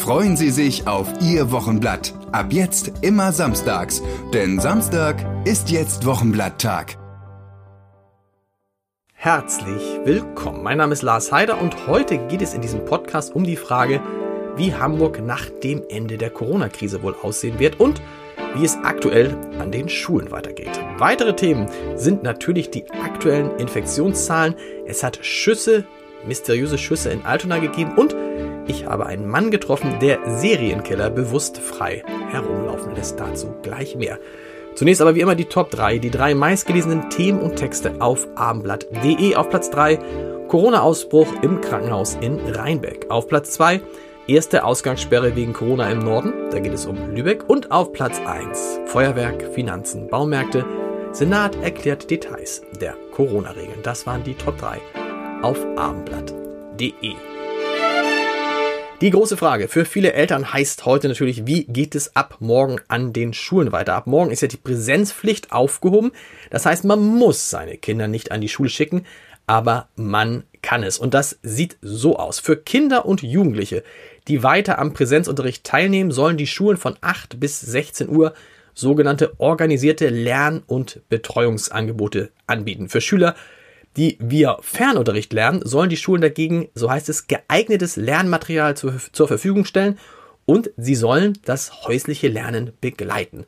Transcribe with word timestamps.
Freuen 0.00 0.34
Sie 0.34 0.48
sich 0.48 0.86
auf 0.86 1.12
Ihr 1.20 1.52
Wochenblatt. 1.52 2.14
Ab 2.32 2.54
jetzt 2.54 2.90
immer 3.02 3.32
samstags, 3.32 4.02
denn 4.32 4.58
Samstag 4.58 5.26
ist 5.44 5.70
jetzt 5.70 6.06
Wochenblatttag. 6.06 6.96
Herzlich 9.12 10.00
willkommen. 10.04 10.62
Mein 10.62 10.78
Name 10.78 10.94
ist 10.94 11.02
Lars 11.02 11.30
Heider 11.32 11.60
und 11.60 11.86
heute 11.86 12.16
geht 12.28 12.40
es 12.40 12.54
in 12.54 12.62
diesem 12.62 12.86
Podcast 12.86 13.34
um 13.34 13.44
die 13.44 13.56
Frage, 13.56 14.00
wie 14.56 14.74
Hamburg 14.74 15.22
nach 15.22 15.50
dem 15.62 15.82
Ende 15.90 16.16
der 16.16 16.30
Corona-Krise 16.30 17.02
wohl 17.02 17.14
aussehen 17.22 17.58
wird 17.58 17.78
und 17.78 18.00
wie 18.54 18.64
es 18.64 18.78
aktuell 18.82 19.36
an 19.58 19.70
den 19.70 19.90
Schulen 19.90 20.30
weitergeht. 20.30 20.80
Weitere 20.96 21.36
Themen 21.36 21.66
sind 21.96 22.22
natürlich 22.22 22.70
die 22.70 22.90
aktuellen 22.90 23.54
Infektionszahlen. 23.58 24.54
Es 24.86 25.02
hat 25.02 25.18
Schüsse, 25.20 25.84
mysteriöse 26.26 26.78
Schüsse 26.78 27.10
in 27.10 27.26
Altona 27.26 27.58
gegeben 27.58 27.92
und 27.96 28.16
ich 28.66 28.86
habe 28.86 29.06
einen 29.06 29.28
Mann 29.28 29.50
getroffen, 29.50 29.98
der 30.00 30.18
Serienkiller 30.38 31.10
bewusst 31.10 31.58
frei 31.58 32.02
herumlaufen 32.30 32.94
lässt. 32.94 33.18
Dazu 33.18 33.54
gleich 33.62 33.96
mehr. 33.96 34.18
Zunächst 34.74 35.02
aber 35.02 35.14
wie 35.14 35.20
immer 35.20 35.34
die 35.34 35.46
Top 35.46 35.70
3, 35.70 35.98
die 35.98 36.10
drei 36.10 36.34
meistgelesenen 36.34 37.10
Themen 37.10 37.40
und 37.40 37.56
Texte 37.56 37.94
auf 38.00 38.28
abendblatt.de. 38.36 39.34
Auf 39.34 39.50
Platz 39.50 39.70
3 39.70 39.98
Corona-Ausbruch 40.48 41.28
im 41.42 41.60
Krankenhaus 41.60 42.16
in 42.20 42.38
Rheinbeck. 42.40 43.06
Auf 43.08 43.28
Platz 43.28 43.52
2 43.52 43.80
erste 44.26 44.64
Ausgangssperre 44.64 45.36
wegen 45.36 45.52
Corona 45.52 45.90
im 45.90 45.98
Norden, 45.98 46.32
da 46.50 46.60
geht 46.60 46.72
es 46.72 46.86
um 46.86 47.14
Lübeck. 47.14 47.48
Und 47.48 47.70
auf 47.70 47.92
Platz 47.92 48.20
1 48.24 48.80
Feuerwerk, 48.86 49.54
Finanzen, 49.54 50.08
Baumärkte. 50.08 50.64
Senat 51.12 51.56
erklärt 51.62 52.08
Details 52.08 52.62
der 52.80 52.94
Corona-Regeln. 53.12 53.82
Das 53.82 54.06
waren 54.06 54.22
die 54.22 54.34
Top 54.34 54.58
3 54.58 54.78
auf 55.42 55.58
abendblatt.de. 55.76 57.29
Die 59.00 59.08
große 59.08 59.38
Frage 59.38 59.68
für 59.68 59.86
viele 59.86 60.12
Eltern 60.12 60.52
heißt 60.52 60.84
heute 60.84 61.08
natürlich, 61.08 61.46
wie 61.46 61.64
geht 61.64 61.94
es 61.94 62.16
ab 62.16 62.36
morgen 62.40 62.82
an 62.88 63.14
den 63.14 63.32
Schulen 63.32 63.72
weiter? 63.72 63.94
Ab 63.94 64.06
morgen 64.06 64.30
ist 64.30 64.42
ja 64.42 64.48
die 64.48 64.58
Präsenzpflicht 64.58 65.52
aufgehoben. 65.52 66.12
Das 66.50 66.66
heißt, 66.66 66.84
man 66.84 67.00
muss 67.00 67.48
seine 67.48 67.78
Kinder 67.78 68.08
nicht 68.08 68.30
an 68.30 68.42
die 68.42 68.50
Schule 68.50 68.68
schicken, 68.68 69.06
aber 69.46 69.88
man 69.96 70.44
kann 70.60 70.82
es. 70.82 70.98
Und 70.98 71.14
das 71.14 71.38
sieht 71.42 71.78
so 71.80 72.18
aus. 72.18 72.40
Für 72.40 72.58
Kinder 72.58 73.06
und 73.06 73.22
Jugendliche, 73.22 73.84
die 74.28 74.42
weiter 74.42 74.78
am 74.78 74.92
Präsenzunterricht 74.92 75.64
teilnehmen, 75.64 76.10
sollen 76.10 76.36
die 76.36 76.46
Schulen 76.46 76.76
von 76.76 76.96
8 77.00 77.40
bis 77.40 77.58
16 77.58 78.10
Uhr 78.10 78.34
sogenannte 78.74 79.32
organisierte 79.38 80.10
Lern- 80.10 80.62
und 80.66 81.00
Betreuungsangebote 81.08 82.32
anbieten. 82.46 82.90
Für 82.90 83.00
Schüler 83.00 83.34
die 83.96 84.18
via 84.20 84.58
Fernunterricht 84.60 85.32
lernen, 85.32 85.62
sollen 85.64 85.90
die 85.90 85.96
Schulen 85.96 86.22
dagegen, 86.22 86.68
so 86.74 86.90
heißt 86.90 87.08
es, 87.08 87.26
geeignetes 87.26 87.96
Lernmaterial 87.96 88.76
zur, 88.76 88.94
zur 89.12 89.28
Verfügung 89.28 89.64
stellen 89.64 89.98
und 90.46 90.70
sie 90.76 90.94
sollen 90.94 91.38
das 91.44 91.84
häusliche 91.84 92.28
Lernen 92.28 92.72
begleiten. 92.80 93.44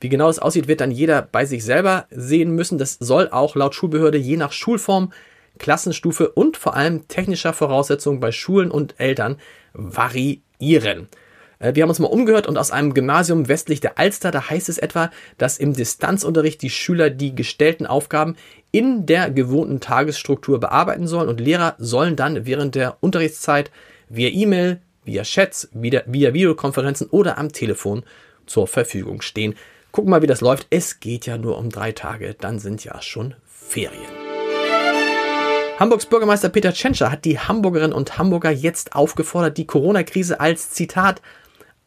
Wie 0.00 0.08
genau 0.08 0.28
es 0.28 0.38
aussieht, 0.38 0.68
wird 0.68 0.80
dann 0.80 0.90
jeder 0.90 1.22
bei 1.22 1.44
sich 1.44 1.64
selber 1.64 2.06
sehen 2.10 2.54
müssen. 2.54 2.78
Das 2.78 2.98
soll 3.00 3.28
auch 3.30 3.56
laut 3.56 3.74
Schulbehörde 3.74 4.18
je 4.18 4.36
nach 4.36 4.52
Schulform, 4.52 5.12
Klassenstufe 5.58 6.30
und 6.30 6.56
vor 6.56 6.76
allem 6.76 7.08
technischer 7.08 7.52
Voraussetzungen 7.52 8.20
bei 8.20 8.30
Schulen 8.30 8.70
und 8.70 9.00
Eltern 9.00 9.38
variieren. 9.72 11.08
Äh, 11.58 11.74
wir 11.74 11.82
haben 11.82 11.90
uns 11.90 11.98
mal 11.98 12.06
umgehört 12.08 12.46
und 12.46 12.58
aus 12.58 12.70
einem 12.70 12.94
Gymnasium 12.94 13.48
westlich 13.48 13.80
der 13.80 13.98
Alster, 13.98 14.30
da 14.30 14.48
heißt 14.48 14.68
es 14.68 14.78
etwa, 14.78 15.10
dass 15.36 15.58
im 15.58 15.74
Distanzunterricht 15.74 16.62
die 16.62 16.70
Schüler 16.70 17.10
die 17.10 17.34
gestellten 17.34 17.86
Aufgaben 17.86 18.36
in 18.70 19.06
der 19.06 19.30
gewohnten 19.30 19.80
Tagesstruktur 19.80 20.60
bearbeiten 20.60 21.06
sollen 21.06 21.28
und 21.28 21.40
Lehrer 21.40 21.74
sollen 21.78 22.16
dann 22.16 22.46
während 22.46 22.74
der 22.74 22.98
Unterrichtszeit 23.00 23.70
via 24.08 24.28
E-Mail, 24.28 24.80
via 25.04 25.22
Chats, 25.22 25.68
via, 25.72 26.02
via 26.06 26.34
Videokonferenzen 26.34 27.08
oder 27.08 27.38
am 27.38 27.52
Telefon 27.52 28.02
zur 28.46 28.66
Verfügung 28.66 29.22
stehen. 29.22 29.54
Gucken 29.90 30.10
mal, 30.10 30.22
wie 30.22 30.26
das 30.26 30.42
läuft. 30.42 30.66
Es 30.70 31.00
geht 31.00 31.26
ja 31.26 31.38
nur 31.38 31.58
um 31.58 31.70
drei 31.70 31.92
Tage, 31.92 32.34
dann 32.38 32.58
sind 32.58 32.84
ja 32.84 33.00
schon 33.00 33.34
Ferien. 33.46 34.28
Hamburgs 35.78 36.06
Bürgermeister 36.06 36.48
Peter 36.48 36.72
Tschentscher 36.72 37.12
hat 37.12 37.24
die 37.24 37.38
Hamburgerinnen 37.38 37.92
und 37.92 38.18
Hamburger 38.18 38.50
jetzt 38.50 38.96
aufgefordert, 38.96 39.56
die 39.58 39.66
Corona-Krise 39.66 40.40
als 40.40 40.70
Zitat 40.70 41.22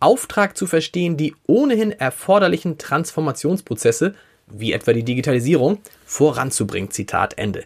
Auftrag 0.01 0.57
zu 0.57 0.67
verstehen, 0.67 1.17
die 1.17 1.35
ohnehin 1.47 1.91
erforderlichen 1.91 2.78
Transformationsprozesse, 2.78 4.13
wie 4.47 4.73
etwa 4.73 4.94
die 4.94 5.03
Digitalisierung, 5.03 5.79
voranzubringen. 6.06 6.91
Zitat 6.91 7.38
Ende. 7.38 7.63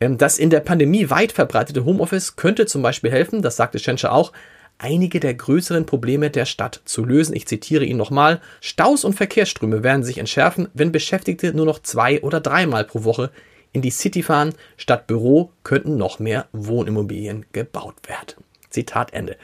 Ähm, 0.00 0.18
das 0.18 0.38
in 0.38 0.50
der 0.50 0.60
Pandemie 0.60 1.10
weit 1.10 1.32
verbreitete 1.32 1.84
Homeoffice 1.84 2.36
könnte 2.36 2.66
zum 2.66 2.82
Beispiel 2.82 3.10
helfen, 3.10 3.42
das 3.42 3.56
sagte 3.56 3.78
Schenscher 3.78 4.12
auch, 4.12 4.32
einige 4.78 5.20
der 5.20 5.34
größeren 5.34 5.86
Probleme 5.86 6.30
der 6.30 6.44
Stadt 6.44 6.80
zu 6.84 7.04
lösen. 7.04 7.34
Ich 7.34 7.46
zitiere 7.46 7.84
ihn 7.84 7.96
nochmal. 7.96 8.40
Staus 8.60 9.04
und 9.04 9.14
Verkehrsströme 9.14 9.82
werden 9.82 10.04
sich 10.04 10.18
entschärfen, 10.18 10.68
wenn 10.74 10.92
Beschäftigte 10.92 11.54
nur 11.54 11.66
noch 11.66 11.80
zwei 11.80 12.20
oder 12.22 12.40
dreimal 12.40 12.84
pro 12.84 13.04
Woche 13.04 13.30
in 13.72 13.82
die 13.82 13.90
City 13.90 14.22
fahren. 14.22 14.54
Statt 14.76 15.06
Büro 15.06 15.50
könnten 15.62 15.96
noch 15.96 16.18
mehr 16.18 16.46
Wohnimmobilien 16.52 17.46
gebaut 17.52 17.96
werden. 18.06 18.44
Zitat 18.70 19.12
Ende. 19.12 19.36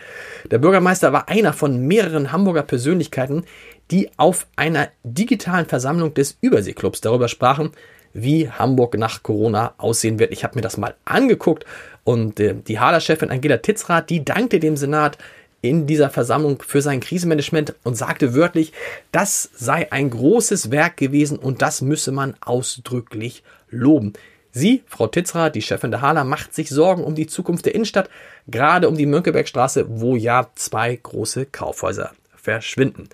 Der 0.50 0.58
Bürgermeister 0.58 1.12
war 1.12 1.28
einer 1.28 1.52
von 1.52 1.86
mehreren 1.86 2.32
Hamburger 2.32 2.62
Persönlichkeiten, 2.62 3.44
die 3.90 4.10
auf 4.16 4.46
einer 4.56 4.88
digitalen 5.04 5.66
Versammlung 5.66 6.14
des 6.14 6.36
Überseeklubs 6.40 7.00
darüber 7.00 7.28
sprachen, 7.28 7.72
wie 8.14 8.50
Hamburg 8.50 8.96
nach 8.98 9.22
Corona 9.22 9.74
aussehen 9.78 10.18
wird. 10.18 10.32
Ich 10.32 10.44
habe 10.44 10.56
mir 10.56 10.62
das 10.62 10.76
mal 10.76 10.94
angeguckt 11.04 11.64
und 12.04 12.40
äh, 12.40 12.54
die 12.54 12.78
Hader-Chefin 12.78 13.30
Angela 13.30 13.58
Titzrath, 13.58 14.10
die 14.10 14.24
dankte 14.24 14.60
dem 14.60 14.76
Senat 14.76 15.18
in 15.62 15.86
dieser 15.86 16.10
Versammlung 16.10 16.60
für 16.60 16.82
sein 16.82 17.00
Krisenmanagement 17.00 17.74
und 17.84 17.96
sagte 17.96 18.34
wörtlich, 18.34 18.72
das 19.12 19.48
sei 19.54 19.90
ein 19.92 20.10
großes 20.10 20.70
Werk 20.70 20.96
gewesen 20.96 21.38
und 21.38 21.62
das 21.62 21.80
müsse 21.80 22.10
man 22.10 22.34
ausdrücklich 22.40 23.44
loben. 23.70 24.12
Sie, 24.52 24.82
Frau 24.86 25.06
Titzra, 25.06 25.48
die 25.48 25.62
Chefin 25.62 25.90
der 25.90 26.02
Hala, 26.02 26.24
macht 26.24 26.54
sich 26.54 26.68
Sorgen 26.68 27.04
um 27.04 27.14
die 27.14 27.26
Zukunft 27.26 27.64
der 27.64 27.74
Innenstadt, 27.74 28.10
gerade 28.46 28.88
um 28.88 28.96
die 28.96 29.06
Mönckebergstraße, 29.06 29.86
wo 29.88 30.14
ja 30.14 30.50
zwei 30.54 30.94
große 30.94 31.46
Kaufhäuser 31.46 32.12
verschwinden. 32.36 33.08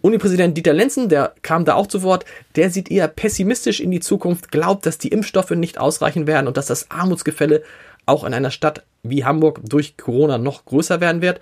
Unipräsident 0.00 0.56
Dieter 0.56 0.72
Lenzen, 0.72 1.08
der 1.08 1.34
kam 1.42 1.64
da 1.64 1.74
auch 1.74 1.88
zu 1.88 2.02
Wort, 2.02 2.24
der 2.54 2.70
sieht 2.70 2.90
eher 2.90 3.08
pessimistisch 3.08 3.80
in 3.80 3.90
die 3.90 3.98
Zukunft, 3.98 4.52
glaubt, 4.52 4.86
dass 4.86 4.98
die 4.98 5.08
Impfstoffe 5.08 5.50
nicht 5.50 5.78
ausreichen 5.78 6.28
werden 6.28 6.46
und 6.46 6.56
dass 6.56 6.66
das 6.66 6.90
Armutsgefälle 6.90 7.64
auch 8.06 8.22
in 8.22 8.32
einer 8.32 8.52
Stadt 8.52 8.84
wie 9.02 9.24
Hamburg 9.24 9.60
durch 9.64 9.96
Corona 9.96 10.38
noch 10.38 10.64
größer 10.64 11.00
werden 11.00 11.22
wird. 11.22 11.40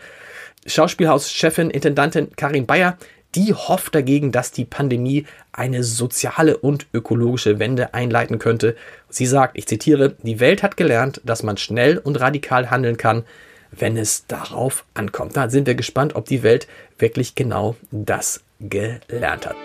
Schauspielhauschefin, 0.66 1.70
Intendantin 1.70 2.34
Karin 2.36 2.66
Bayer, 2.66 2.97
die 3.36 3.52
hofft 3.52 3.94
dagegen, 3.94 4.32
dass 4.32 4.50
die 4.50 4.64
Pandemie 4.64 5.26
eine 5.52 5.84
soziale 5.84 6.56
und 6.56 6.86
ökologische 6.94 7.58
Wende 7.58 7.92
einleiten 7.92 8.38
könnte. 8.38 8.76
Sie 9.10 9.26
sagt, 9.26 9.58
ich 9.58 9.66
zitiere, 9.66 10.16
die 10.22 10.41
Welt 10.41 10.62
hat 10.62 10.76
gelernt, 10.78 11.20
dass 11.24 11.42
man 11.42 11.58
schnell 11.58 11.98
und 11.98 12.19
radikal 12.19 12.70
handeln 12.70 12.97
kann, 12.97 13.24
wenn 13.71 13.98
es 13.98 14.27
darauf 14.27 14.84
ankommt. 14.94 15.36
Da 15.36 15.50
sind 15.50 15.66
wir 15.66 15.74
gespannt, 15.74 16.16
ob 16.16 16.24
die 16.24 16.42
Welt 16.42 16.66
wirklich 16.98 17.34
genau 17.34 17.77
das 17.91 18.42
gelernt 18.59 19.47
hat. 19.47 19.56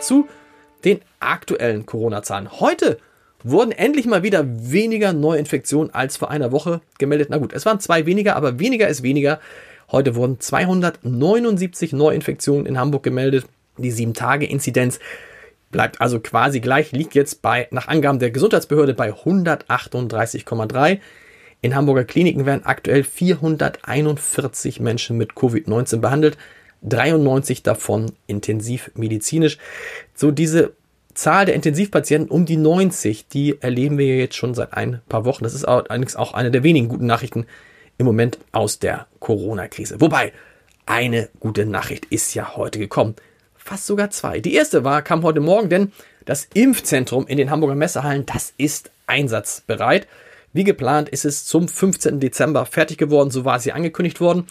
Zu 0.00 0.28
den 0.84 1.00
aktuellen 1.20 1.86
Corona-Zahlen. 1.86 2.60
Heute 2.60 2.98
wurden 3.42 3.72
endlich 3.72 4.06
mal 4.06 4.22
wieder 4.22 4.44
weniger 4.46 5.14
Neuinfektionen 5.14 5.94
als 5.94 6.18
vor 6.18 6.30
einer 6.30 6.52
Woche 6.52 6.82
gemeldet. 6.98 7.28
Na 7.30 7.38
gut, 7.38 7.54
es 7.54 7.64
waren 7.64 7.80
zwei 7.80 8.04
weniger, 8.04 8.36
aber 8.36 8.58
weniger 8.58 8.88
ist 8.88 9.02
weniger. 9.02 9.40
Heute 9.92 10.14
wurden 10.14 10.40
279 10.40 11.92
Neuinfektionen 11.92 12.64
in 12.64 12.78
Hamburg 12.78 13.02
gemeldet. 13.02 13.44
Die 13.76 13.92
7-Tage-Inzidenz 13.92 14.98
bleibt 15.70 16.00
also 16.00 16.18
quasi 16.18 16.60
gleich, 16.60 16.92
liegt 16.92 17.14
jetzt 17.14 17.42
bei, 17.42 17.68
nach 17.70 17.88
Angaben 17.88 18.18
der 18.18 18.30
Gesundheitsbehörde 18.30 18.94
bei 18.94 19.12
138,3. 19.12 20.98
In 21.60 21.76
Hamburger 21.76 22.04
Kliniken 22.04 22.46
werden 22.46 22.64
aktuell 22.64 23.04
441 23.04 24.80
Menschen 24.80 25.18
mit 25.18 25.32
Covid-19 25.32 25.98
behandelt, 25.98 26.38
93 26.82 27.62
davon 27.62 28.12
intensivmedizinisch. 28.26 29.58
So 30.14 30.30
diese 30.30 30.72
Zahl 31.12 31.44
der 31.44 31.54
Intensivpatienten 31.54 32.30
um 32.30 32.46
die 32.46 32.56
90, 32.56 33.28
die 33.28 33.60
erleben 33.60 33.98
wir 33.98 34.16
jetzt 34.16 34.36
schon 34.36 34.54
seit 34.54 34.72
ein 34.72 35.02
paar 35.08 35.26
Wochen. 35.26 35.44
Das 35.44 35.54
ist 35.54 35.64
allerdings 35.64 36.16
auch 36.16 36.32
eine 36.32 36.50
der 36.50 36.62
wenigen 36.62 36.88
guten 36.88 37.06
Nachrichten 37.06 37.46
im 37.98 38.06
Moment 38.06 38.38
aus 38.52 38.78
der 38.78 39.06
Corona-Krise. 39.20 40.00
Wobei, 40.00 40.32
eine 40.86 41.28
gute 41.40 41.66
Nachricht 41.66 42.06
ist 42.06 42.34
ja 42.34 42.56
heute 42.56 42.78
gekommen. 42.78 43.14
Fast 43.56 43.86
sogar 43.86 44.10
zwei. 44.10 44.40
Die 44.40 44.54
erste 44.54 44.82
war, 44.82 45.02
kam 45.02 45.22
heute 45.22 45.40
Morgen, 45.40 45.68
denn 45.68 45.92
das 46.24 46.48
Impfzentrum 46.54 47.26
in 47.26 47.36
den 47.36 47.50
Hamburger 47.50 47.76
Messehallen, 47.76 48.26
das 48.26 48.52
ist 48.56 48.90
einsatzbereit. 49.06 50.08
Wie 50.52 50.64
geplant 50.64 51.08
ist 51.08 51.24
es 51.24 51.46
zum 51.46 51.68
15. 51.68 52.20
Dezember 52.20 52.66
fertig 52.66 52.98
geworden, 52.98 53.30
so 53.30 53.44
war 53.44 53.60
sie 53.60 53.72
angekündigt 53.72 54.20
worden. 54.20 54.46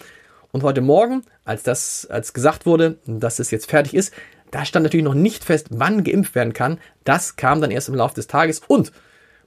Und 0.51 0.63
heute 0.63 0.81
Morgen, 0.81 1.23
als 1.45 1.63
das, 1.63 2.07
als 2.09 2.33
gesagt 2.33 2.65
wurde, 2.65 2.97
dass 3.05 3.39
es 3.39 3.51
jetzt 3.51 3.69
fertig 3.69 3.93
ist, 3.93 4.13
da 4.51 4.65
stand 4.65 4.83
natürlich 4.83 5.05
noch 5.05 5.13
nicht 5.13 5.43
fest, 5.43 5.67
wann 5.69 6.03
geimpft 6.03 6.35
werden 6.35 6.53
kann. 6.53 6.79
Das 7.03 7.37
kam 7.37 7.61
dann 7.61 7.71
erst 7.71 7.87
im 7.87 7.95
Laufe 7.95 8.15
des 8.15 8.27
Tages 8.27 8.61
und 8.67 8.91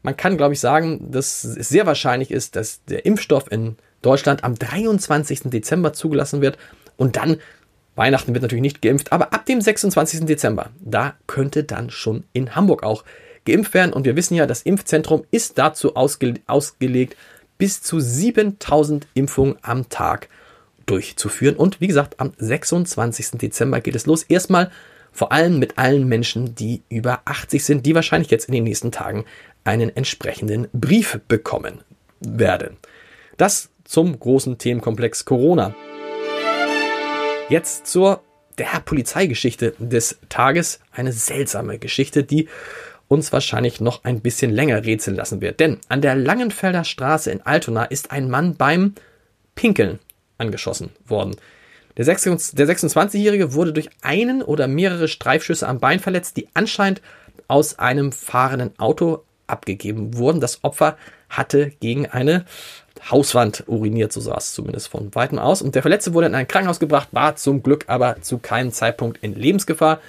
man 0.05 0.17
kann, 0.17 0.37
glaube 0.37 0.55
ich, 0.55 0.61
sagen, 0.61 1.11
dass 1.11 1.43
es 1.43 1.69
sehr 1.69 1.87
wahrscheinlich 1.87 2.31
ist, 2.31 2.55
dass 2.55 2.85
der 2.85 3.05
Impfstoff 3.07 3.51
in 3.51 3.77
Deutschland 4.03 4.45
am 4.45 4.55
23. 4.55 5.45
Dezember 5.45 5.93
zugelassen 5.93 6.41
wird 6.41 6.59
und 6.97 7.17
dann 7.17 7.39
Weihnachten 7.97 8.35
wird 8.35 8.43
natürlich 8.43 8.63
nicht 8.63 8.83
geimpft, 8.83 9.13
aber 9.13 9.33
ab 9.33 9.47
dem 9.47 9.61
26. 9.61 10.27
Dezember, 10.27 10.71
da 10.81 11.15
könnte 11.27 11.65
dann 11.65 11.91
schon 11.91 12.25
in 12.33 12.55
Hamburg 12.55 12.83
auch 12.83 13.05
geimpft 13.45 13.73
werden. 13.73 13.93
Und 13.93 14.05
wir 14.05 14.17
wissen 14.17 14.35
ja, 14.35 14.47
das 14.47 14.63
Impfzentrum 14.63 15.25
ist 15.31 15.59
dazu 15.59 15.97
ausge 15.97 16.35
ausgelegt, 16.47 17.17
bis 17.57 17.83
zu 17.83 18.01
7000 18.01 19.07
Impfungen 19.15 19.57
am 19.63 19.89
Tag 19.89 20.29
durchzuführen. 20.87 21.57
Und 21.57 21.81
wie 21.81 21.87
gesagt, 21.87 22.19
am 22.19 22.33
26. 22.37 23.39
Dezember 23.39 23.81
geht 23.81 23.95
es 23.95 24.07
los. 24.07 24.25
Erstmal 24.25 24.71
vor 25.15 25.33
allem 25.33 25.59
mit 25.59 25.79
allen 25.79 26.07
Menschen, 26.09 26.55
die 26.57 26.83
über 26.91 27.23
80 27.25 27.65
sind, 27.65 27.87
die 27.87 27.95
wahrscheinlich 27.95 28.31
jetzt 28.31 28.47
in 28.47 28.55
den 28.55 28.65
nächsten 28.65 28.93
Tagen 28.93 29.25
einen 29.63 29.95
entsprechenden 29.97 30.69
Brief 30.73 31.21
bekommen 31.29 31.81
werden. 32.21 32.77
Das 33.37 33.71
zum 33.85 34.19
großen 34.19 34.59
Themenkomplex 34.59 35.25
Corona. 35.25 35.75
Jetzt 37.49 37.87
zur 37.87 38.23
der 38.59 38.81
Polizeigeschichte 38.85 39.75
des 39.79 40.19
Tages. 40.29 40.81
Eine 40.91 41.13
seltsame 41.13 41.79
Geschichte, 41.79 42.25
die 42.25 42.49
uns 43.07 43.33
wahrscheinlich 43.33 43.81
noch 43.81 44.03
ein 44.05 44.21
bisschen 44.21 44.51
länger 44.51 44.85
rätseln 44.85 45.17
lassen 45.17 45.41
wird. 45.41 45.61
Denn 45.61 45.79
an 45.89 46.03
der 46.03 46.17
Langenfelder 46.17 46.85
Straße 46.85 47.31
in 47.31 47.43
Altona 47.43 47.85
ist 47.85 48.11
ein 48.11 48.31
Mann 48.31 48.57
beim 48.57 48.95
Pinkeln 49.55 50.01
angeschossen 50.39 50.91
worden. 51.07 51.37
Der 51.97 52.05
26-Jährige 52.07 53.55
wurde 53.55 53.73
durch 53.73 53.91
einen 54.03 54.43
oder 54.43 54.67
mehrere 54.67 55.09
Streifschüsse 55.09 55.69
am 55.69 55.79
Bein 55.79 56.01
verletzt, 56.01 56.37
die 56.37 56.49
anscheinend 56.55 57.03
aus 57.47 57.79
einem 57.79 58.11
fahrenden 58.11 58.77
Auto 58.79 59.23
abgegeben 59.47 60.17
wurden. 60.17 60.41
Das 60.41 60.65
Opfer 60.65 60.97
hatte 61.29 61.73
gegen 61.81 62.07
eine 62.07 62.45
Hauswand 63.11 63.65
uriniert, 63.67 64.13
so 64.13 64.21
sah 64.21 64.37
es 64.37 64.55
zumindest 64.55 64.89
von 64.89 65.15
weitem 65.15 65.39
aus. 65.39 65.63
Und 65.63 65.75
der 65.75 65.83
Verletzte 65.83 66.15
wurde 66.15 66.27
in 66.27 66.35
ein 66.35 66.49
Krankenhaus 66.49 66.81
gebracht, 66.81 67.09
war 67.13 67.37
zum 67.37 67.63
Glück 67.63 67.85
aber 67.89 68.21
zu 68.23 68.39
keinem 68.39 68.73
Zeitpunkt 68.73 69.23
in 69.23 69.35
Lebensgefahr. 69.35 70.01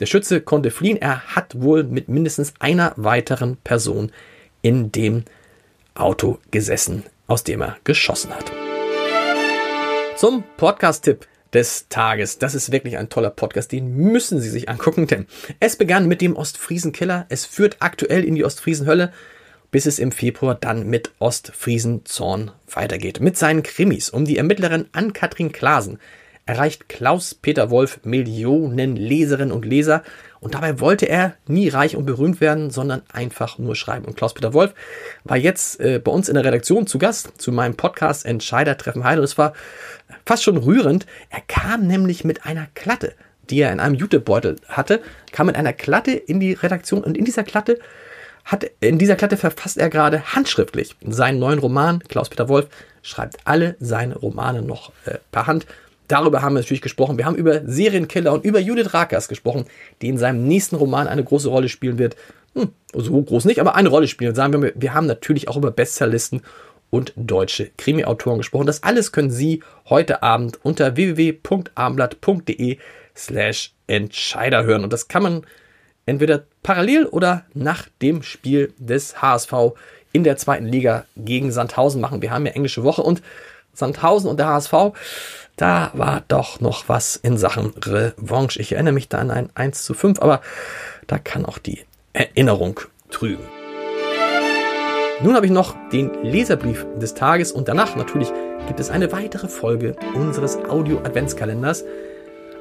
Der 0.00 0.06
Schütze 0.06 0.40
konnte 0.40 0.70
fliehen. 0.70 0.98
Er 1.00 1.20
hat 1.34 1.60
wohl 1.60 1.84
mit 1.84 2.08
mindestens 2.08 2.52
einer 2.58 2.92
weiteren 2.96 3.56
Person 3.58 4.12
in 4.62 4.92
dem 4.92 5.24
Auto 5.94 6.38
gesessen, 6.50 7.04
aus 7.26 7.44
dem 7.44 7.62
er 7.62 7.76
geschossen 7.84 8.34
hat. 8.34 8.63
Zum 10.16 10.44
Podcast-Tipp 10.56 11.26
des 11.52 11.88
Tages. 11.88 12.38
Das 12.38 12.54
ist 12.54 12.70
wirklich 12.70 12.98
ein 12.98 13.08
toller 13.08 13.30
Podcast, 13.30 13.72
den 13.72 13.96
müssen 13.96 14.40
Sie 14.40 14.48
sich 14.48 14.68
angucken, 14.68 15.08
denn 15.08 15.26
es 15.58 15.74
begann 15.74 16.06
mit 16.06 16.20
dem 16.20 16.36
Ostfriesen-Killer. 16.36 17.26
Es 17.30 17.46
führt 17.46 17.78
aktuell 17.80 18.22
in 18.22 18.36
die 18.36 18.44
Ostfriesen-Hölle, 18.44 19.12
bis 19.72 19.86
es 19.86 19.98
im 19.98 20.12
Februar 20.12 20.54
dann 20.54 20.86
mit 20.86 21.10
Ostfriesen-Zorn 21.18 22.52
weitergeht. 22.70 23.20
Mit 23.20 23.36
seinen 23.36 23.64
Krimis 23.64 24.08
um 24.08 24.24
die 24.24 24.38
Ermittlerin 24.38 24.86
Ann-Kathrin 24.92 25.50
Klasen 25.50 25.98
erreicht 26.46 26.88
Klaus-Peter 26.88 27.70
Wolf 27.70 28.00
Millionen 28.04 28.96
Leserinnen 28.96 29.52
und 29.52 29.64
Leser. 29.64 30.02
Und 30.40 30.54
dabei 30.54 30.78
wollte 30.78 31.06
er 31.06 31.34
nie 31.46 31.68
reich 31.68 31.96
und 31.96 32.04
berühmt 32.04 32.40
werden, 32.40 32.70
sondern 32.70 33.02
einfach 33.10 33.58
nur 33.58 33.74
schreiben. 33.76 34.04
Und 34.04 34.16
Klaus-Peter 34.16 34.52
Wolf 34.52 34.74
war 35.24 35.38
jetzt 35.38 35.80
äh, 35.80 35.98
bei 35.98 36.12
uns 36.12 36.28
in 36.28 36.34
der 36.34 36.44
Redaktion 36.44 36.86
zu 36.86 36.98
Gast 36.98 37.40
zu 37.40 37.50
meinem 37.50 37.76
Podcast 37.76 38.26
Entscheider 38.26 38.76
treffen 38.76 39.04
Heil. 39.04 39.18
Und 39.18 39.24
es 39.24 39.38
war 39.38 39.54
fast 40.26 40.42
schon 40.42 40.58
rührend. 40.58 41.06
Er 41.30 41.40
kam 41.48 41.86
nämlich 41.86 42.24
mit 42.24 42.44
einer 42.44 42.66
Klatte, 42.74 43.14
die 43.48 43.60
er 43.60 43.72
in 43.72 43.80
einem 43.80 43.94
Jutebeutel 43.94 44.56
hatte, 44.68 45.00
kam 45.32 45.46
mit 45.46 45.56
einer 45.56 45.72
Klatte 45.72 46.12
in 46.12 46.40
die 46.40 46.52
Redaktion 46.52 47.02
und 47.02 47.16
in 47.16 47.24
dieser 47.24 47.44
Klatte 47.44 47.78
hat, 48.44 48.70
in 48.80 48.98
dieser 48.98 49.16
Klatte 49.16 49.38
verfasst 49.38 49.78
er 49.78 49.88
gerade 49.88 50.34
handschriftlich 50.34 50.96
seinen 51.06 51.38
neuen 51.38 51.58
Roman. 51.58 52.00
Klaus-Peter 52.00 52.48
Wolf 52.48 52.68
schreibt 53.02 53.38
alle 53.44 53.76
seine 53.80 54.16
Romane 54.16 54.62
noch 54.62 54.92
äh, 55.06 55.18
per 55.32 55.46
Hand. 55.46 55.66
Darüber 56.08 56.42
haben 56.42 56.54
wir 56.54 56.60
natürlich 56.60 56.82
gesprochen. 56.82 57.18
Wir 57.18 57.24
haben 57.24 57.36
über 57.36 57.62
Serienkiller 57.66 58.32
und 58.32 58.44
über 58.44 58.58
Judith 58.58 58.92
Rakers 58.92 59.28
gesprochen, 59.28 59.66
die 60.02 60.08
in 60.08 60.18
seinem 60.18 60.46
nächsten 60.46 60.76
Roman 60.76 61.08
eine 61.08 61.24
große 61.24 61.48
Rolle 61.48 61.68
spielen 61.68 61.98
wird. 61.98 62.16
Hm, 62.54 62.70
so 62.92 63.22
groß 63.22 63.46
nicht, 63.46 63.60
aber 63.60 63.74
eine 63.74 63.88
Rolle 63.88 64.06
spielen. 64.06 64.34
Sagen 64.34 64.62
wir, 64.62 64.72
wir 64.74 64.94
haben 64.94 65.06
natürlich 65.06 65.48
auch 65.48 65.56
über 65.56 65.70
Bestsellerlisten 65.70 66.42
und 66.90 67.12
deutsche 67.16 67.70
Krimi-Autoren 67.76 68.38
gesprochen. 68.38 68.66
Das 68.66 68.82
alles 68.82 69.10
können 69.10 69.30
Sie 69.30 69.62
heute 69.88 70.22
Abend 70.22 70.60
unter 70.62 70.94
www.abendblatt.de 70.94 72.78
slash 73.16 73.72
Entscheider 73.86 74.64
hören. 74.64 74.84
Und 74.84 74.92
das 74.92 75.08
kann 75.08 75.22
man 75.22 75.42
entweder 76.06 76.44
parallel 76.62 77.06
oder 77.06 77.44
nach 77.54 77.88
dem 78.00 78.22
Spiel 78.22 78.72
des 78.78 79.20
HSV 79.20 79.52
in 80.12 80.22
der 80.22 80.36
zweiten 80.36 80.66
Liga 80.66 81.06
gegen 81.16 81.50
Sandhausen 81.50 82.00
machen. 82.00 82.22
Wir 82.22 82.30
haben 82.30 82.46
ja 82.46 82.52
englische 82.52 82.84
Woche 82.84 83.02
und 83.02 83.22
Sandhausen 83.72 84.30
und 84.30 84.38
der 84.38 84.46
HSV 84.46 84.72
da 85.56 85.90
war 85.94 86.22
doch 86.26 86.60
noch 86.60 86.88
was 86.88 87.16
in 87.16 87.38
Sachen 87.38 87.72
Revanche. 87.84 88.60
Ich 88.60 88.72
erinnere 88.72 88.94
mich 88.94 89.08
da 89.08 89.18
an 89.18 89.30
ein 89.30 89.50
1 89.54 89.84
zu 89.84 89.94
5, 89.94 90.20
aber 90.20 90.40
da 91.06 91.18
kann 91.18 91.44
auch 91.44 91.58
die 91.58 91.80
Erinnerung 92.12 92.80
trügen. 93.10 93.44
Nun 95.22 95.36
habe 95.36 95.46
ich 95.46 95.52
noch 95.52 95.76
den 95.92 96.10
Leserbrief 96.22 96.84
des 97.00 97.14
Tages 97.14 97.52
und 97.52 97.68
danach 97.68 97.94
natürlich 97.94 98.32
gibt 98.66 98.80
es 98.80 98.90
eine 98.90 99.12
weitere 99.12 99.48
Folge 99.48 99.94
unseres 100.14 100.56
Audio-Adventskalenders. 100.56 101.84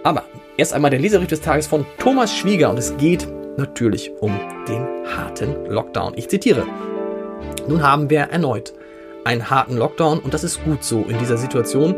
Aber 0.04 0.24
erst 0.58 0.74
einmal 0.74 0.92
der 0.92 1.00
Leserbrief 1.00 1.30
des 1.30 1.42
Tages 1.42 1.66
von 1.66 1.86
Thomas 1.98 2.36
Schwieger 2.36 2.70
und 2.70 2.78
es 2.78 2.96
geht 2.98 3.28
natürlich 3.58 4.12
um 4.20 4.40
den 4.68 4.86
harten 5.18 5.66
Lockdown. 5.66 6.14
Ich 6.16 6.30
zitiere. 6.30 6.66
Nun 7.68 7.82
haben 7.82 8.10
wir 8.10 8.22
erneut 8.22 8.74
einen 9.26 9.50
harten 9.50 9.78
Lockdown 9.78 10.20
und 10.20 10.34
das 10.34 10.44
ist 10.44 10.64
gut 10.64 10.84
so 10.84 11.04
in 11.04 11.18
dieser 11.18 11.38
Situation, 11.38 11.96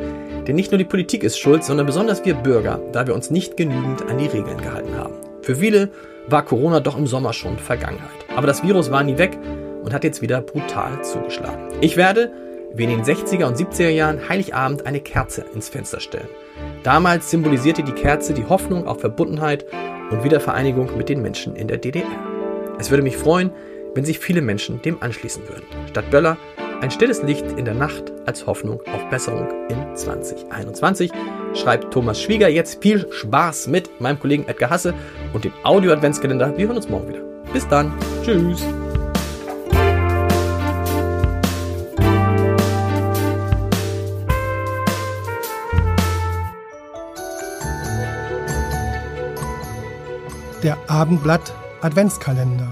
denn 0.48 0.56
nicht 0.56 0.72
nur 0.72 0.78
die 0.78 0.86
Politik 0.86 1.24
ist 1.24 1.40
schuld, 1.40 1.64
sondern 1.64 1.86
besonders 1.86 2.24
wir 2.26 2.36
Bürger, 2.36 2.80
da 2.92 3.08
wir 3.08 3.16
uns 3.16 3.32
nicht 3.32 3.58
genügend 3.58 4.08
an 4.10 4.18
die 4.18 4.28
Regeln 4.28 4.62
gehalten 4.62 4.96
haben. 4.96 5.14
Für 5.42 5.56
viele 5.56 5.90
war 6.28 6.44
Corona 6.44 6.80
doch 6.80 6.98
im 6.98 7.08
Sommer 7.08 7.34
schon 7.34 7.58
Vergangenheit. 7.58 8.10
Aber 8.36 8.48
das 8.48 8.64
Virus 8.64 8.92
war 8.92 9.04
nie 9.04 9.18
weg 9.18 9.38
und 9.84 9.94
hat 9.94 10.04
jetzt 10.04 10.22
wieder 10.22 10.42
brutal 10.42 11.04
zugeschlagen. 11.04 11.70
Ich 11.82 11.98
werde, 11.98 12.32
wie 12.74 12.84
in 12.84 12.90
den 12.90 13.04
60er 13.04 13.46
und 13.46 13.58
70er 13.58 13.90
Jahren, 13.90 14.28
Heiligabend 14.28 14.86
eine 14.86 15.00
Kerze 15.00 15.46
ins 15.54 15.70
Fenster 15.70 16.00
stellen. 16.00 16.30
Damals 16.84 17.30
symbolisierte 17.30 17.84
die 17.84 17.92
Kerze 17.92 18.34
die 18.34 18.46
Hoffnung 18.46 18.88
auf 18.88 19.00
Verbundenheit 19.00 19.66
und 20.12 20.24
Wiedervereinigung 20.24 20.98
mit 20.98 21.10
den 21.10 21.22
Menschen 21.22 21.56
in 21.56 21.68
der 21.68 21.78
DDR. 21.78 22.06
Es 22.80 22.90
würde 22.92 23.04
mich 23.04 23.18
freuen, 23.18 23.52
wenn 23.94 24.06
sich 24.06 24.20
viele 24.20 24.42
Menschen 24.42 24.82
dem 24.82 25.02
anschließen 25.02 25.48
würden. 25.48 25.64
Statt 25.90 26.10
Böller 26.12 26.38
ein 26.86 26.92
stilles 26.92 27.24
Licht 27.24 27.48
in 27.58 27.66
der 27.66 27.74
Nacht 27.74 28.14
als 28.28 28.46
Hoffnung 28.46 28.80
auf 28.94 29.10
Besserung 29.10 29.48
in 29.70 29.96
2021, 29.96 31.12
schreibt 31.56 31.92
Thomas 31.92 32.22
Schwieger. 32.22 32.48
Jetzt 32.48 32.80
viel 32.84 33.12
Spaß 33.12 33.66
mit 33.66 34.00
meinem 34.00 34.20
Kollegen 34.20 34.48
Edgar 34.48 34.70
Hasse 34.70 34.94
und 35.34 35.44
dem 35.44 35.54
Audio-Adventskalender. 35.64 36.56
Wir 36.56 36.68
hören 36.68 36.78
uns 36.78 36.88
morgen 36.88 37.10
wieder. 37.10 37.22
Bis 37.52 37.68
dann. 37.68 37.92
Tschüss. 38.24 38.64
Der 50.62 50.78
Abendblatt 50.88 51.52
Adventskalender. 51.82 52.68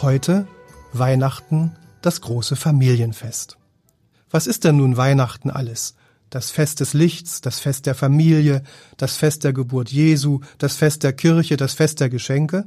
Heute 0.00 0.46
Weihnachten 0.94 1.76
das 2.00 2.22
große 2.22 2.56
Familienfest. 2.56 3.57
Was 4.30 4.46
ist 4.46 4.64
denn 4.64 4.76
nun 4.76 4.96
Weihnachten 4.96 5.50
alles? 5.50 5.94
Das 6.30 6.50
Fest 6.50 6.80
des 6.80 6.92
Lichts, 6.92 7.40
das 7.40 7.58
Fest 7.58 7.86
der 7.86 7.94
Familie, 7.94 8.62
das 8.98 9.16
Fest 9.16 9.44
der 9.44 9.52
Geburt 9.52 9.90
Jesu, 9.90 10.40
das 10.58 10.76
Fest 10.76 11.02
der 11.02 11.14
Kirche, 11.14 11.56
das 11.56 11.72
Fest 11.74 12.00
der 12.00 12.10
Geschenke? 12.10 12.66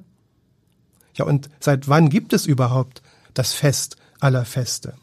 Ja, 1.13 1.25
und 1.25 1.50
seit 1.60 1.88
wann 1.88 2.10
gibt 2.10 2.34
es 2.34 2.46
überhaupt 2.46 3.03
das 3.34 3.53
Fest 3.53 3.98
aller 4.20 4.46
Feste? 4.46 4.96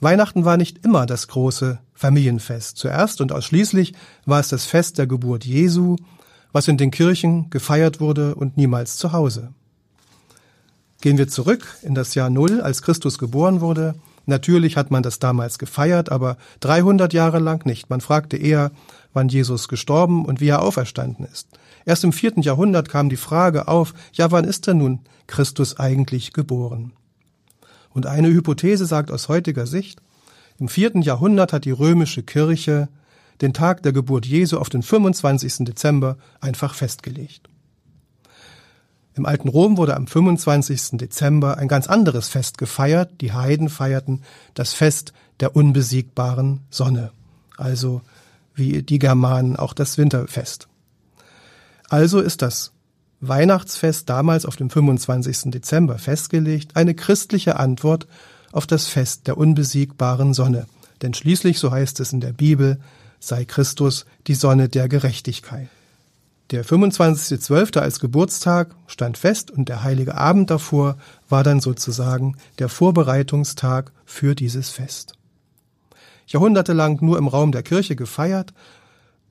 Weihnachten 0.00 0.44
war 0.44 0.56
nicht 0.56 0.84
immer 0.84 1.06
das 1.06 1.28
große 1.28 1.78
Familienfest. 1.94 2.76
Zuerst 2.76 3.20
und 3.20 3.30
ausschließlich 3.30 3.92
war 4.24 4.40
es 4.40 4.48
das 4.48 4.64
Fest 4.64 4.98
der 4.98 5.06
Geburt 5.06 5.44
Jesu, 5.44 5.96
was 6.50 6.68
in 6.68 6.76
den 6.76 6.90
Kirchen 6.90 7.50
gefeiert 7.50 8.00
wurde 8.00 8.34
und 8.34 8.56
niemals 8.56 8.96
zu 8.96 9.12
Hause. 9.12 9.52
Gehen 11.00 11.18
wir 11.18 11.28
zurück 11.28 11.66
in 11.82 11.94
das 11.94 12.14
Jahr 12.14 12.30
Null, 12.30 12.60
als 12.60 12.82
Christus 12.82 13.18
geboren 13.18 13.60
wurde, 13.60 13.94
Natürlich 14.26 14.76
hat 14.76 14.90
man 14.90 15.02
das 15.02 15.18
damals 15.18 15.58
gefeiert, 15.58 16.10
aber 16.10 16.36
300 16.60 17.12
Jahre 17.12 17.38
lang 17.38 17.66
nicht. 17.66 17.90
Man 17.90 18.00
fragte 18.00 18.36
eher, 18.36 18.70
wann 19.12 19.28
Jesus 19.28 19.68
gestorben 19.68 20.24
und 20.24 20.40
wie 20.40 20.48
er 20.48 20.62
auferstanden 20.62 21.26
ist. 21.26 21.48
Erst 21.84 22.04
im 22.04 22.12
vierten 22.12 22.42
Jahrhundert 22.42 22.88
kam 22.88 23.08
die 23.08 23.16
Frage 23.16 23.68
auf, 23.68 23.94
ja, 24.12 24.30
wann 24.30 24.44
ist 24.44 24.66
denn 24.66 24.78
nun 24.78 25.00
Christus 25.26 25.78
eigentlich 25.78 26.32
geboren? 26.32 26.92
Und 27.90 28.06
eine 28.06 28.28
Hypothese 28.28 28.86
sagt 28.86 29.10
aus 29.10 29.28
heutiger 29.28 29.66
Sicht, 29.66 30.00
im 30.58 30.68
vierten 30.68 31.02
Jahrhundert 31.02 31.52
hat 31.52 31.64
die 31.64 31.72
römische 31.72 32.22
Kirche 32.22 32.88
den 33.40 33.52
Tag 33.52 33.82
der 33.82 33.92
Geburt 33.92 34.26
Jesu 34.26 34.58
auf 34.58 34.68
den 34.68 34.82
25. 34.82 35.64
Dezember 35.64 36.16
einfach 36.40 36.74
festgelegt. 36.74 37.48
Im 39.14 39.26
alten 39.26 39.48
Rom 39.48 39.76
wurde 39.76 39.94
am 39.94 40.06
25. 40.06 40.92
Dezember 40.92 41.58
ein 41.58 41.68
ganz 41.68 41.86
anderes 41.86 42.28
Fest 42.28 42.56
gefeiert. 42.56 43.20
Die 43.20 43.32
Heiden 43.32 43.68
feierten 43.68 44.22
das 44.54 44.72
Fest 44.72 45.12
der 45.40 45.54
unbesiegbaren 45.54 46.60
Sonne, 46.70 47.12
also 47.56 48.00
wie 48.54 48.82
die 48.82 48.98
Germanen 48.98 49.56
auch 49.56 49.74
das 49.74 49.98
Winterfest. 49.98 50.68
Also 51.88 52.20
ist 52.20 52.42
das 52.42 52.72
Weihnachtsfest 53.20 54.08
damals 54.08 54.46
auf 54.46 54.56
dem 54.56 54.70
25. 54.70 55.50
Dezember 55.50 55.98
festgelegt, 55.98 56.76
eine 56.76 56.94
christliche 56.94 57.56
Antwort 57.56 58.06
auf 58.50 58.66
das 58.66 58.88
Fest 58.88 59.26
der 59.26 59.36
unbesiegbaren 59.36 60.34
Sonne. 60.34 60.66
Denn 61.02 61.14
schließlich, 61.14 61.58
so 61.58 61.70
heißt 61.70 62.00
es 62.00 62.12
in 62.12 62.20
der 62.20 62.32
Bibel, 62.32 62.80
sei 63.20 63.44
Christus 63.44 64.06
die 64.26 64.34
Sonne 64.34 64.68
der 64.68 64.88
Gerechtigkeit. 64.88 65.68
Der 66.52 66.66
25.12. 66.66 67.78
als 67.78 67.98
Geburtstag 67.98 68.76
stand 68.86 69.16
fest 69.16 69.50
und 69.50 69.70
der 69.70 69.82
heilige 69.82 70.18
Abend 70.18 70.50
davor 70.50 70.98
war 71.30 71.44
dann 71.44 71.60
sozusagen 71.60 72.36
der 72.58 72.68
Vorbereitungstag 72.68 73.90
für 74.04 74.34
dieses 74.34 74.68
Fest. 74.68 75.14
Jahrhundertelang 76.26 76.98
nur 77.00 77.16
im 77.16 77.26
Raum 77.26 77.52
der 77.52 77.62
Kirche 77.62 77.96
gefeiert, 77.96 78.52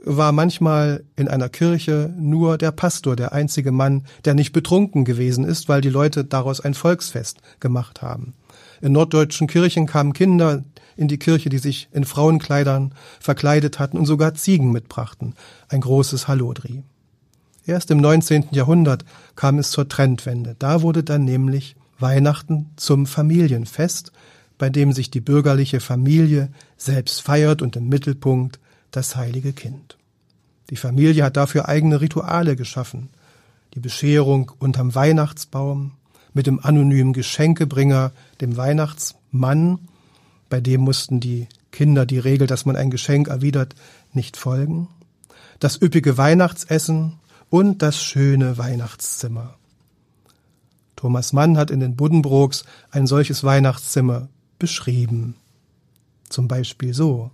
war 0.03 0.31
manchmal 0.31 1.03
in 1.15 1.27
einer 1.27 1.47
Kirche 1.47 2.11
nur 2.17 2.57
der 2.57 2.71
Pastor 2.71 3.15
der 3.15 3.33
einzige 3.33 3.71
Mann, 3.71 4.05
der 4.25 4.33
nicht 4.33 4.51
betrunken 4.51 5.05
gewesen 5.05 5.43
ist, 5.43 5.69
weil 5.69 5.81
die 5.81 5.89
Leute 5.89 6.25
daraus 6.25 6.59
ein 6.59 6.73
Volksfest 6.73 7.37
gemacht 7.59 8.01
haben. 8.01 8.33
In 8.81 8.93
norddeutschen 8.93 9.45
Kirchen 9.45 9.85
kamen 9.85 10.13
Kinder 10.13 10.63
in 10.97 11.07
die 11.07 11.19
Kirche, 11.19 11.49
die 11.49 11.59
sich 11.59 11.87
in 11.91 12.03
Frauenkleidern 12.03 12.95
verkleidet 13.19 13.77
hatten 13.77 13.99
und 13.99 14.07
sogar 14.07 14.33
Ziegen 14.33 14.71
mitbrachten. 14.71 15.35
Ein 15.69 15.81
großes 15.81 16.27
Hallodri. 16.27 16.83
Erst 17.65 17.91
im 17.91 17.99
19. 17.99 18.47
Jahrhundert 18.51 19.05
kam 19.35 19.59
es 19.59 19.71
zur 19.71 19.87
Trendwende. 19.87 20.55
Da 20.57 20.81
wurde 20.81 21.03
dann 21.03 21.25
nämlich 21.25 21.75
Weihnachten 21.99 22.71
zum 22.75 23.05
Familienfest, 23.05 24.11
bei 24.57 24.69
dem 24.69 24.93
sich 24.93 25.11
die 25.11 25.21
bürgerliche 25.21 25.79
Familie 25.79 26.49
selbst 26.77 27.21
feiert 27.21 27.61
und 27.61 27.75
im 27.75 27.89
Mittelpunkt 27.89 28.59
das 28.91 29.15
heilige 29.15 29.53
Kind. 29.53 29.97
Die 30.69 30.75
Familie 30.75 31.23
hat 31.23 31.37
dafür 31.37 31.67
eigene 31.67 32.01
Rituale 32.01 32.55
geschaffen. 32.55 33.09
Die 33.73 33.79
Bescherung 33.79 34.51
unterm 34.59 34.95
Weihnachtsbaum 34.95 35.91
mit 36.33 36.47
dem 36.47 36.59
anonymen 36.59 37.13
Geschenkebringer, 37.13 38.11
dem 38.39 38.57
Weihnachtsmann, 38.57 39.79
bei 40.49 40.59
dem 40.61 40.81
mussten 40.81 41.19
die 41.19 41.47
Kinder 41.71 42.05
die 42.05 42.19
Regel, 42.19 42.45
dass 42.45 42.65
man 42.65 42.75
ein 42.75 42.91
Geschenk 42.91 43.29
erwidert, 43.29 43.75
nicht 44.13 44.35
folgen. 44.35 44.89
Das 45.59 45.81
üppige 45.81 46.17
Weihnachtsessen 46.17 47.13
und 47.51 47.81
das 47.81 48.01
schöne 48.01 48.57
Weihnachtszimmer. 48.57 49.55
Thomas 50.95 51.33
Mann 51.33 51.57
hat 51.57 51.69
in 51.69 51.81
den 51.81 51.95
Buddenbrooks 51.95 52.63
ein 52.89 53.05
solches 53.05 53.43
Weihnachtszimmer 53.43 54.29
beschrieben. 54.57 55.35
Zum 56.29 56.47
Beispiel 56.47 56.93
so. 56.93 57.29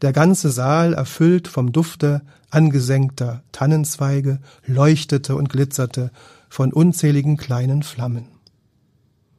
Der 0.00 0.12
ganze 0.12 0.50
Saal, 0.50 0.94
erfüllt 0.94 1.48
vom 1.48 1.72
Dufte 1.72 2.22
angesenkter 2.50 3.42
Tannenzweige, 3.50 4.38
leuchtete 4.64 5.34
und 5.34 5.48
glitzerte 5.48 6.12
von 6.48 6.72
unzähligen 6.72 7.36
kleinen 7.36 7.82
Flammen. 7.82 8.28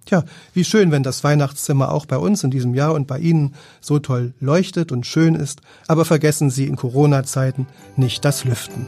Tja, 0.06 0.24
wie 0.54 0.66
schön, 0.66 0.92
wenn 0.92 1.04
das 1.04 1.24
Weihnachtszimmer 1.24 1.92
auch 1.92 2.06
bei 2.06 2.18
uns 2.18 2.44
in 2.44 2.52
diesem 2.52 2.74
Jahr 2.74 2.94
und 2.94 3.08
bei 3.08 3.20
Ihnen 3.20 3.56
so 3.80 4.00
toll 4.00 4.34
leuchtet 4.42 4.92
und 4.92 5.06
schön 5.06 5.36
ist, 5.36 5.62
aber 5.88 6.04
vergessen 6.04 6.50
Sie 6.50 6.66
in 6.66 6.76
Corona-Zeiten 6.76 7.68
nicht 7.96 8.26
das 8.26 8.44
Lüften. 8.44 8.88